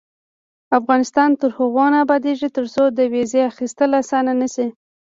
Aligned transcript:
افغانستان 0.79 1.29
تر 1.41 1.49
هغو 1.57 1.85
نه 1.93 1.97
ابادیږي، 2.05 2.49
ترڅو 2.57 2.83
د 2.97 2.99
ویزې 3.13 3.41
اخیستل 3.51 3.89
اسانه 4.01 4.33
نشي. 4.41 4.67